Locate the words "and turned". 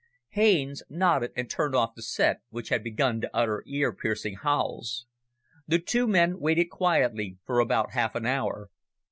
1.35-1.75